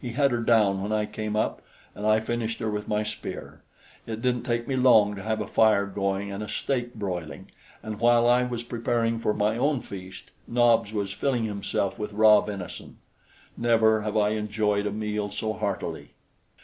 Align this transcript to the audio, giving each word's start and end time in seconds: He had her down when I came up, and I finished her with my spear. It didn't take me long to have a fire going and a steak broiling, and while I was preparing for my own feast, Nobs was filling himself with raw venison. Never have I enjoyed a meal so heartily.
He 0.00 0.14
had 0.14 0.32
her 0.32 0.40
down 0.42 0.82
when 0.82 0.90
I 0.90 1.06
came 1.06 1.36
up, 1.36 1.62
and 1.94 2.04
I 2.04 2.18
finished 2.18 2.58
her 2.58 2.68
with 2.68 2.88
my 2.88 3.04
spear. 3.04 3.62
It 4.08 4.20
didn't 4.20 4.42
take 4.42 4.66
me 4.66 4.74
long 4.74 5.14
to 5.14 5.22
have 5.22 5.40
a 5.40 5.46
fire 5.46 5.86
going 5.86 6.32
and 6.32 6.42
a 6.42 6.48
steak 6.48 6.94
broiling, 6.94 7.52
and 7.80 8.00
while 8.00 8.26
I 8.28 8.42
was 8.42 8.64
preparing 8.64 9.20
for 9.20 9.32
my 9.32 9.56
own 9.56 9.80
feast, 9.82 10.32
Nobs 10.48 10.92
was 10.92 11.12
filling 11.12 11.44
himself 11.44 11.96
with 11.96 12.12
raw 12.12 12.40
venison. 12.40 12.98
Never 13.56 14.00
have 14.02 14.16
I 14.16 14.30
enjoyed 14.30 14.84
a 14.84 14.90
meal 14.90 15.30
so 15.30 15.52
heartily. 15.52 16.08